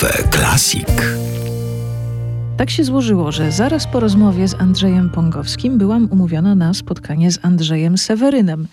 [0.00, 0.86] Cafe Classic.
[2.56, 7.44] Tak się złożyło, że zaraz po rozmowie z Andrzejem Pongowskim byłam umówiona na spotkanie z
[7.44, 8.68] Andrzejem Sewerynem.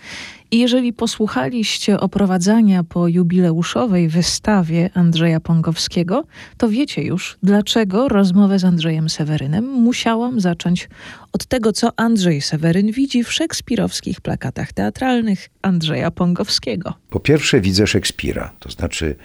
[0.50, 6.24] I jeżeli posłuchaliście oprowadzania po jubileuszowej wystawie Andrzeja Pongowskiego,
[6.56, 10.88] to wiecie już, dlaczego rozmowę z Andrzejem Sewerynem musiałam zacząć
[11.32, 16.94] od tego, co Andrzej Seweryn widzi w szekspirowskich plakatach teatralnych Andrzeja Pongowskiego.
[17.10, 19.16] Po pierwsze widzę Szekspira, to znaczy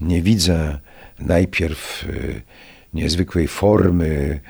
[0.00, 0.78] nie widzę
[1.18, 2.42] najpierw y,
[2.94, 4.40] niezwykłej formy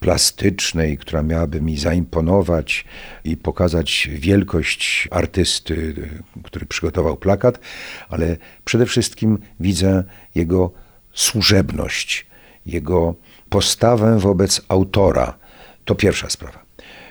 [0.00, 2.84] plastycznej, która miałaby mi zaimponować
[3.24, 5.94] i pokazać wielkość artysty,
[6.42, 7.60] który przygotował plakat,
[8.08, 10.04] ale przede wszystkim widzę
[10.34, 10.70] jego
[11.12, 12.26] służebność,
[12.66, 13.14] jego
[13.48, 15.38] postawę wobec autora.
[15.84, 16.62] To pierwsza sprawa.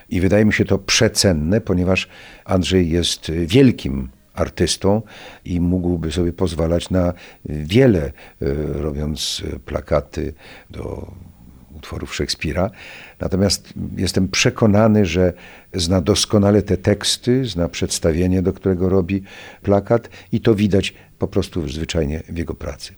[0.10, 2.08] I wydaje mi się to przecenne, ponieważ
[2.46, 5.02] Andrzej jest wielkim artystą
[5.46, 7.14] i mógłby sobie pozwalać na
[7.46, 8.12] wiele, e,
[8.73, 10.34] robiąc plakaty
[10.70, 11.12] do
[11.77, 12.70] utworów Szekspira.
[13.20, 15.34] Natomiast jestem przekonany, że
[15.74, 19.24] zna doskonale te teksty, zna przedstawienie, do którego robi
[19.63, 22.93] plakat i to widać po prostu zwyczajnie w jego pracy.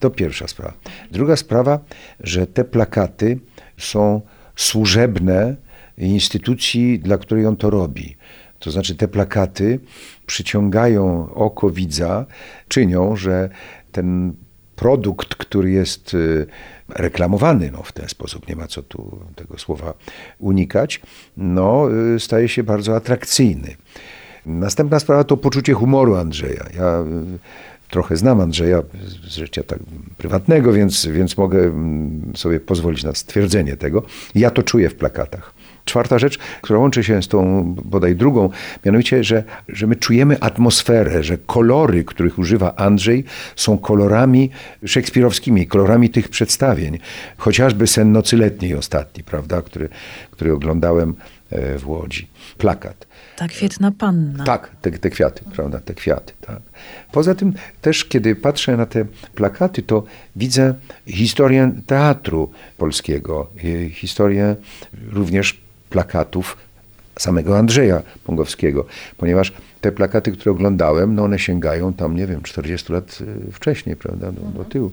[0.00, 0.72] To pierwsza sprawa.
[1.10, 1.78] Druga sprawa,
[2.20, 3.38] że te plakaty
[3.78, 4.20] są
[4.56, 5.56] służebne
[5.98, 8.16] instytucji, dla której on to robi.
[8.58, 9.80] To znaczy te plakaty
[10.26, 12.26] przyciągają oko widza,
[12.68, 13.48] czynią, że
[13.92, 14.34] ten
[14.76, 16.46] produkt, który jest y,
[16.88, 19.94] reklamowany no, w ten sposób, nie ma co tu tego słowa
[20.38, 21.00] unikać,
[21.36, 23.76] no, y, staje się bardzo atrakcyjny.
[24.46, 26.64] Następna sprawa to poczucie humoru Andrzeja.
[26.76, 27.38] Ja y,
[27.90, 28.82] trochę znam Andrzeja
[29.28, 29.78] z życia tak
[30.16, 34.02] prywatnego, więc, więc mogę mm, sobie pozwolić na stwierdzenie tego.
[34.34, 35.54] Ja to czuję w plakatach.
[35.86, 38.50] Czwarta rzecz, która łączy się z tą bodaj drugą,
[38.84, 43.24] mianowicie, że, że my czujemy atmosferę, że kolory, których używa Andrzej,
[43.56, 44.50] są kolorami
[44.86, 46.98] szekspirowskimi, kolorami tych przedstawień.
[47.36, 49.88] Chociażby Sen nocy letniej ostatni, prawda, który,
[50.30, 51.14] który oglądałem
[51.50, 52.28] e, w Łodzi.
[52.58, 53.06] Plakat.
[53.36, 54.44] Ta kwietna panna.
[54.44, 56.32] Tak, te, te kwiaty, prawda, te kwiaty.
[56.40, 56.60] Tak.
[57.12, 57.52] Poza tym
[57.82, 60.04] też, kiedy patrzę na te plakaty, to
[60.36, 60.74] widzę
[61.06, 63.50] historię teatru polskiego,
[63.92, 64.56] historię
[65.12, 66.56] również plakatów
[67.18, 68.86] samego Andrzeja Pongowskiego,
[69.16, 73.96] ponieważ te plakaty, które oglądałem, no one sięgają tam, nie wiem, 40 lat y, wcześniej,
[73.96, 74.92] prawda, do, do tyłu.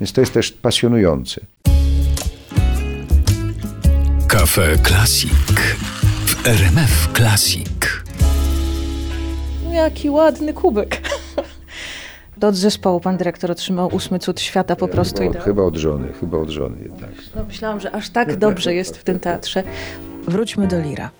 [0.00, 1.40] Więc to jest też pasjonujące.
[4.28, 5.32] Kafe Classic
[6.26, 7.68] w RMF Classic.
[9.72, 11.00] Jaki ładny kubek.
[12.36, 15.22] Do zespołu pan dyrektor otrzymał ósmy cud świata po prostu.
[15.22, 17.10] Chyba, chyba od żony, chyba od żony jednak.
[17.36, 19.62] No, myślałam, że aż tak dobrze jest w tym teatrze.
[20.28, 21.10] Wróćmy do Lira.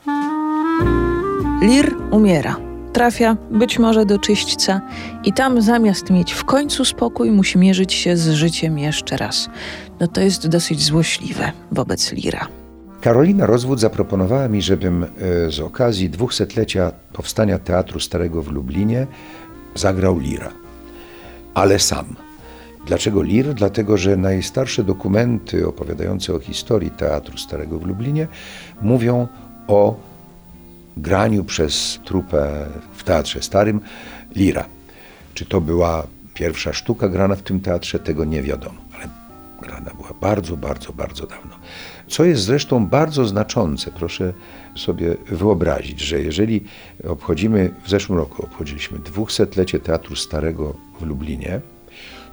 [1.63, 2.57] Lir umiera.
[2.93, 4.81] Trafia być może do czyśćca
[5.25, 9.51] i tam zamiast mieć w końcu spokój, musi mierzyć się z życiem jeszcze raz.
[10.01, 12.49] No to jest dosyć złośliwe wobec Lira.
[13.01, 15.09] Karolina Rozwód zaproponowała mi, żebym e,
[15.51, 19.07] z okazji dwusetlecia powstania Teatru Starego w Lublinie
[19.75, 20.53] zagrał Lira.
[21.55, 22.28] Ale sam.
[22.89, 23.55] Dlaczego Lir?
[23.55, 28.29] Dlatego, że najstarsze dokumenty opowiadające o historii Teatru Starego w Lublinie
[28.83, 29.29] mówią
[29.67, 29.97] o
[30.97, 33.81] graniu przez trupę w Teatrze Starym
[34.37, 34.65] Lira.
[35.35, 39.09] Czy to była pierwsza sztuka grana w tym teatrze, tego nie wiadomo, ale
[39.63, 41.57] grana była bardzo, bardzo, bardzo dawno.
[42.07, 44.33] Co jest zresztą bardzo znaczące, proszę
[44.77, 46.65] sobie wyobrazić, że jeżeli
[47.09, 51.61] obchodzimy, w zeszłym roku obchodziliśmy dwusetlecie Teatru Starego w Lublinie,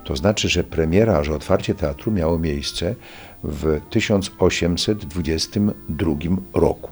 [0.06, 2.96] to znaczy, że premiera, że otwarcie teatru miało miejsce
[3.44, 6.16] w 1822
[6.54, 6.92] roku.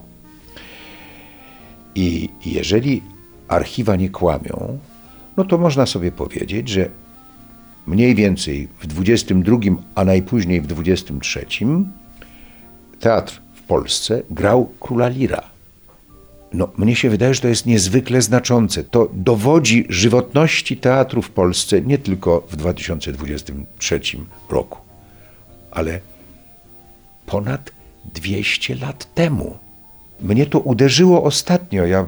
[1.95, 3.01] I jeżeli
[3.47, 4.79] archiwa nie kłamią,
[5.37, 6.89] no to można sobie powiedzieć, że
[7.87, 9.57] mniej więcej w 22,
[9.95, 11.45] a najpóźniej w 23
[12.99, 15.52] teatr w Polsce grał króla Lira.
[16.53, 18.83] No, mnie się wydaje, że to jest niezwykle znaczące.
[18.83, 23.99] To dowodzi żywotności teatru w Polsce nie tylko w 2023
[24.49, 24.79] roku,
[25.71, 25.99] ale
[27.25, 27.71] ponad
[28.13, 29.57] 200 lat temu.
[30.21, 31.85] Mnie to uderzyło ostatnio.
[31.85, 32.05] Ja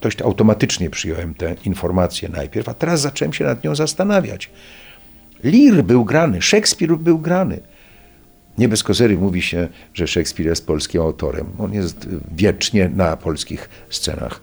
[0.00, 4.50] dość automatycznie przyjąłem tę informację najpierw, a teraz zacząłem się nad nią zastanawiać.
[5.44, 7.60] Lir był grany, Szekspir był grany.
[8.58, 11.46] Nie bez kozery mówi się, że Szekspir jest polskim autorem.
[11.58, 14.40] On jest wiecznie na polskich scenach.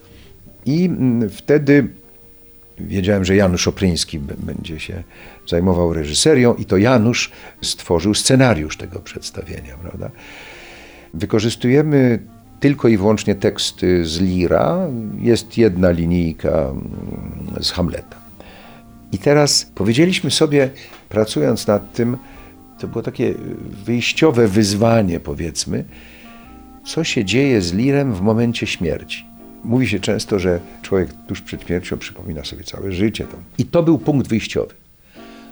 [0.65, 1.87] I mm, wtedy
[2.79, 5.03] wiedziałem, że Janusz Opryński będzie się
[5.47, 7.31] zajmował reżyserią i to Janusz
[7.61, 9.77] stworzył scenariusz tego przedstawienia.
[9.81, 10.11] Prawda?
[11.13, 12.19] Wykorzystujemy
[12.59, 14.87] tylko i wyłącznie teksty z Lira.
[15.19, 16.83] Jest jedna linijka mm,
[17.61, 18.23] z Hamleta.
[19.11, 20.69] I teraz powiedzieliśmy sobie,
[21.09, 22.17] pracując nad tym,
[22.79, 23.33] to było takie
[23.85, 25.83] wyjściowe wyzwanie, powiedzmy,
[26.85, 29.25] co się dzieje z lirem w momencie śmierci.
[29.63, 33.23] Mówi się często, że człowiek tuż przed śmiercią przypomina sobie całe życie.
[33.23, 33.39] Tam.
[33.57, 34.73] I to był punkt wyjściowy.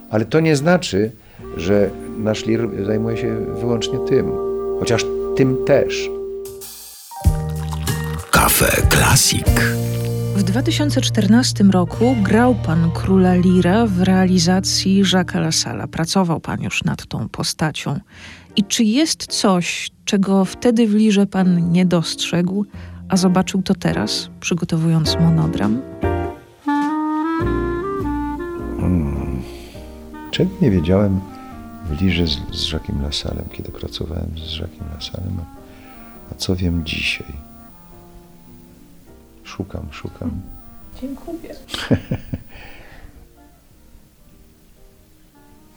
[0.09, 1.11] Ale to nie znaczy,
[1.57, 4.31] że nasz lir zajmuje się wyłącznie tym,
[4.79, 6.09] chociaż tym też.
[8.31, 9.47] Kafe Klasik.
[10.35, 15.87] W 2014 roku grał pan króla Lira w realizacji Jacques'a Lasala.
[15.87, 17.99] Pracował pan już nad tą postacią.
[18.55, 22.65] I czy jest coś, czego wtedy w Lirze pan nie dostrzegł,
[23.09, 25.81] a zobaczył to teraz, przygotowując monodram?
[28.79, 29.41] Hmm.
[30.31, 31.19] Czego nie wiedziałem
[31.85, 35.37] w Lirze z, z Jacques'em Lasalem, kiedy pracowałem z Jacques'em Lasalem,
[36.31, 37.50] a co wiem dzisiaj?
[39.57, 40.41] Szukam, szukam.
[41.01, 41.55] Dziękuję.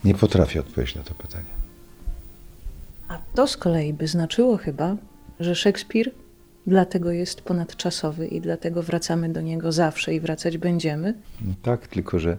[0.04, 1.44] Nie potrafię odpowiedzieć na to pytanie.
[3.08, 4.96] A to z kolei by znaczyło chyba,
[5.40, 6.10] że Szekspir
[6.66, 11.14] dlatego jest ponadczasowy i dlatego wracamy do niego zawsze i wracać będziemy.
[11.40, 12.36] No tak, tylko że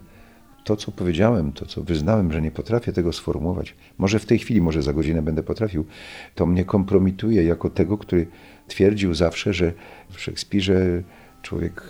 [0.64, 4.62] to, co powiedziałem, to, co wyznałem, że nie potrafię tego sformułować, może w tej chwili,
[4.62, 5.86] może za godzinę będę potrafił,
[6.36, 8.28] to mnie kompromituje jako tego, który
[8.68, 9.74] twierdził zawsze, że
[10.10, 11.04] w Szekspirze
[11.46, 11.84] człowiek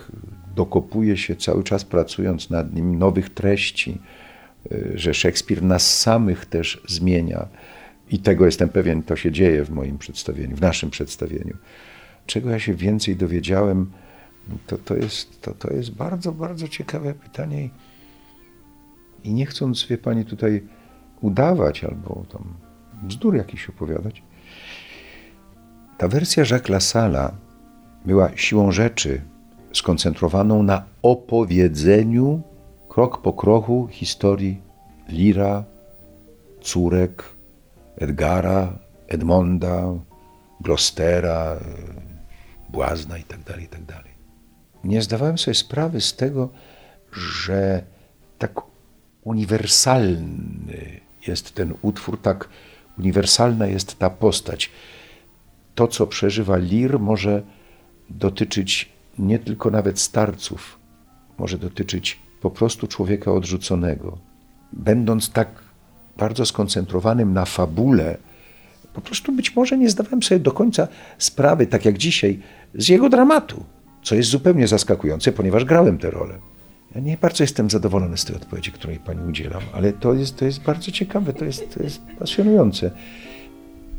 [0.54, 3.98] dokopuje się cały czas pracując nad nim nowych treści,
[4.72, 7.48] y, że Szekspir nas samych też zmienia.
[8.10, 11.56] I tego jestem pewien, to się dzieje w moim przedstawieniu, w naszym przedstawieniu.
[12.26, 13.90] Czego ja się więcej dowiedziałem,
[14.66, 17.68] to, to, jest, to, to jest bardzo, bardzo ciekawe pytanie.
[19.24, 20.62] I nie chcąc, wie pani, tutaj
[21.20, 22.54] udawać albo tam
[23.02, 24.22] bzdur jakiś opowiadać,
[25.98, 27.34] ta wersja Jacques Lasala
[28.04, 29.20] była siłą rzeczy
[29.76, 32.42] skoncentrowaną na opowiedzeniu
[32.88, 34.60] krok po kroku historii
[35.08, 35.64] Lira,
[36.60, 37.24] córek,
[37.96, 38.78] Edgara,
[39.08, 39.92] Edmonda,
[40.60, 41.56] Glostera,
[42.68, 43.94] Błazna itd., itd.
[44.84, 46.48] Nie zdawałem sobie sprawy z tego,
[47.12, 47.82] że
[48.38, 48.60] tak
[49.24, 52.48] uniwersalny jest ten utwór, tak
[52.98, 54.70] uniwersalna jest ta postać.
[55.74, 57.42] To, co przeżywa Lir, może
[58.10, 60.78] dotyczyć nie tylko nawet starców,
[61.38, 64.18] może dotyczyć po prostu człowieka odrzuconego.
[64.72, 65.48] Będąc tak
[66.16, 68.18] bardzo skoncentrowanym na fabule,
[68.94, 72.40] po prostu być może nie zdawałem sobie do końca sprawy, tak jak dzisiaj,
[72.74, 73.64] z jego dramatu,
[74.02, 76.38] co jest zupełnie zaskakujące, ponieważ grałem tę rolę.
[76.94, 80.44] Ja nie bardzo jestem zadowolony z tej odpowiedzi, której pani udzielam, ale to jest, to
[80.44, 82.90] jest bardzo ciekawe, to jest, to jest pasjonujące.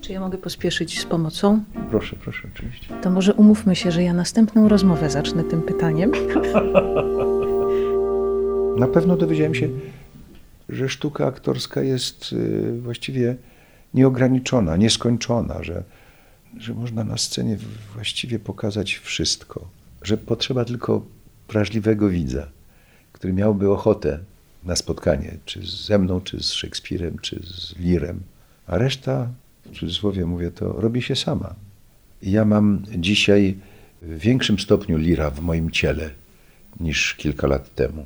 [0.07, 1.63] Czy ja mogę pospieszyć z pomocą?
[1.89, 2.95] Proszę, proszę, oczywiście.
[3.01, 6.11] To może umówmy się, że ja następną rozmowę zacznę tym pytaniem.
[8.79, 9.69] Na pewno dowiedziałem się,
[10.69, 13.35] że sztuka aktorska jest y, właściwie
[13.93, 15.83] nieograniczona, nieskończona, że,
[16.57, 17.57] że można na scenie
[17.93, 19.67] właściwie pokazać wszystko,
[20.01, 21.05] że potrzeba tylko
[21.49, 22.47] wrażliwego widza,
[23.11, 24.19] który miałby ochotę
[24.63, 28.19] na spotkanie, czy ze mną, czy z Szekspirem, czy z Lirem,
[28.67, 29.29] a reszta
[29.79, 31.55] cudzysłowie mówię to, robi się sama.
[32.21, 33.55] Ja mam dzisiaj
[34.01, 36.09] w większym stopniu lira w moim ciele
[36.79, 38.05] niż kilka lat temu.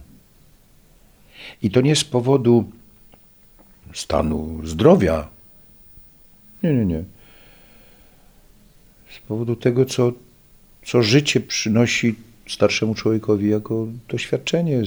[1.62, 2.72] I to nie z powodu
[3.94, 5.28] stanu zdrowia.
[6.64, 7.04] Nie, nie, nie.
[9.10, 10.12] Z powodu tego, co,
[10.86, 12.16] co życie przynosi
[12.48, 14.82] starszemu człowiekowi jako doświadczenie,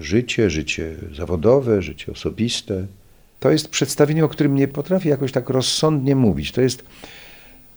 [0.00, 2.86] życie, życie zawodowe, życie osobiste
[3.40, 6.52] to jest przedstawienie, o którym nie potrafię jakoś tak rozsądnie mówić.
[6.52, 6.84] To jest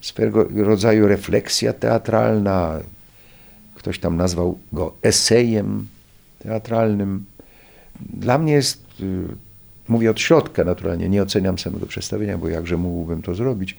[0.00, 2.80] swego rodzaju refleksja teatralna.
[3.74, 5.86] Ktoś tam nazwał go esejem
[6.38, 7.24] teatralnym.
[8.00, 9.26] Dla mnie jest, y,
[9.88, 13.76] mówię od środka naturalnie, nie oceniam samego przedstawienia, bo jakże mógłbym to zrobić,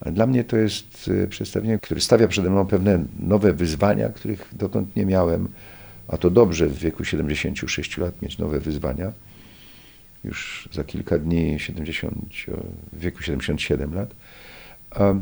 [0.00, 4.48] ale dla mnie to jest y, przedstawienie, które stawia przede mną pewne nowe wyzwania, których
[4.52, 5.48] dotąd nie miałem,
[6.08, 9.12] a to dobrze w wieku 76 lat mieć nowe wyzwania
[10.24, 12.14] już za kilka dni 70,
[12.92, 14.14] w wieku 77 lat.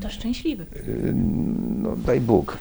[0.01, 0.63] To szczęśliwy.
[0.63, 1.13] Y,
[1.83, 2.59] no daj Bóg.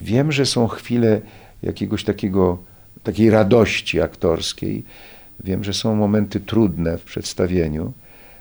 [0.00, 1.20] Wiem, że są chwile
[1.62, 2.58] jakiegoś takiego,
[3.02, 4.84] takiej radości aktorskiej.
[5.44, 7.92] Wiem, że są momenty trudne w przedstawieniu.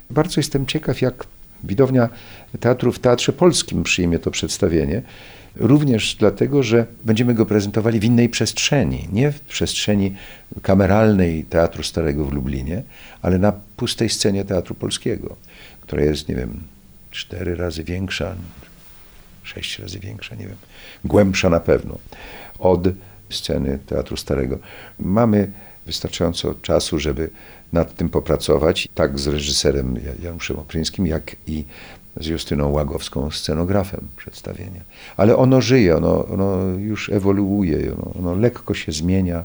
[0.09, 1.27] Bardzo jestem ciekaw, jak
[1.63, 2.09] widownia
[2.59, 5.01] teatru w Teatrze Polskim przyjmie to przedstawienie.
[5.55, 10.15] Również dlatego, że będziemy go prezentowali w innej przestrzeni, nie w przestrzeni
[10.61, 12.83] kameralnej Teatru Starego w Lublinie,
[13.21, 15.35] ale na pustej scenie Teatru Polskiego,
[15.81, 16.63] która jest, nie wiem,
[17.11, 18.35] cztery razy większa,
[19.43, 20.57] sześć razy większa, nie wiem,
[21.05, 21.97] głębsza na pewno
[22.59, 22.87] od
[23.29, 24.59] sceny Teatru Starego.
[24.99, 25.51] Mamy
[25.85, 27.29] wystarczająco czasu, żeby
[27.75, 31.65] nad tym popracować, tak z reżyserem Januszem Opryńskim, jak i
[32.17, 34.81] z Justyną Łagowską, scenografem przedstawienia.
[35.17, 39.43] Ale ono żyje, ono, ono już ewoluuje, ono, ono lekko się zmienia.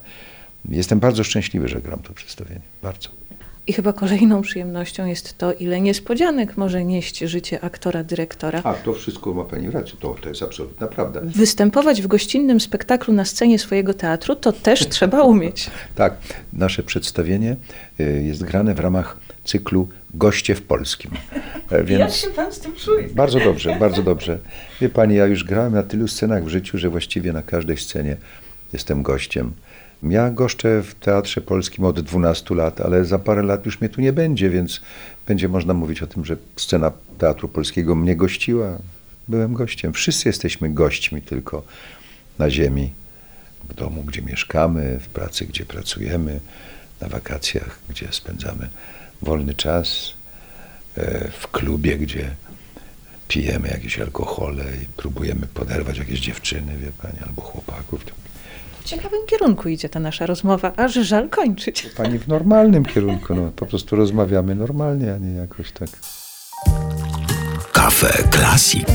[0.69, 2.61] Jestem bardzo szczęśliwy, że gram to przedstawienie.
[2.83, 3.09] Bardzo.
[3.67, 8.61] I chyba kolejną przyjemnością jest to, ile niespodzianek może nieść życie aktora, dyrektora.
[8.65, 11.21] A, to wszystko ma Pani rację, to, to jest absolutna prawda.
[11.25, 15.71] Występować w gościnnym spektaklu na scenie swojego teatru to też trzeba umieć.
[15.95, 16.15] Tak,
[16.53, 17.57] nasze przedstawienie
[18.01, 21.11] y, jest grane w ramach cyklu Goście w Polskim.
[21.71, 23.09] E, więc Jak się Pan z tym czuje?
[23.09, 24.39] Bardzo dobrze, bardzo dobrze.
[24.81, 28.17] Wie Pani, ja już grałem na tylu scenach w życiu, że właściwie na każdej scenie
[28.73, 29.53] jestem gościem.
[30.03, 34.01] Ja goszczę w Teatrze Polskim od 12 lat, ale za parę lat już mnie tu
[34.01, 34.81] nie będzie, więc
[35.27, 38.79] będzie można mówić o tym, że scena Teatru Polskiego mnie gościła.
[39.29, 39.93] Byłem gościem.
[39.93, 41.63] Wszyscy jesteśmy gośćmi tylko
[42.39, 42.93] na ziemi,
[43.69, 46.41] w domu, gdzie mieszkamy, w pracy, gdzie pracujemy,
[47.01, 48.69] na wakacjach, gdzie spędzamy
[49.23, 50.15] wolny czas,
[50.97, 52.31] e, w klubie, gdzie
[53.29, 58.05] pijemy jakieś alkohole i próbujemy poderwać jakieś dziewczyny, wie pani, albo chłopaków.
[58.81, 61.87] W ciekawym kierunku idzie ta nasza rozmowa, aż żal kończyć.
[61.97, 65.89] Pani w normalnym kierunku, no po prostu rozmawiamy normalnie, a nie jakoś tak.
[67.73, 68.87] Kafe Klasik.